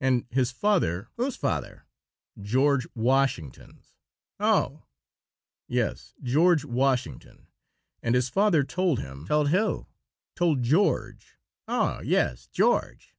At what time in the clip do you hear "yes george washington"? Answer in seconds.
5.66-7.48